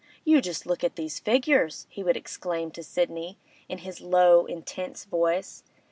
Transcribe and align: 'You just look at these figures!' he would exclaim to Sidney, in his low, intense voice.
'You 0.25 0.41
just 0.41 0.65
look 0.65 0.83
at 0.83 0.95
these 0.95 1.19
figures!' 1.19 1.85
he 1.87 2.01
would 2.01 2.17
exclaim 2.17 2.71
to 2.71 2.81
Sidney, 2.81 3.37
in 3.69 3.77
his 3.77 4.01
low, 4.01 4.47
intense 4.47 5.05
voice. 5.05 5.61